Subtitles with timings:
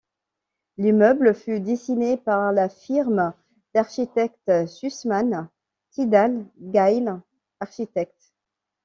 [0.77, 3.35] L'immeuble fut dessinée par la firme
[3.75, 5.47] d'architecte Susman
[5.91, 7.21] Tidale Gayle
[7.59, 8.33] Architects.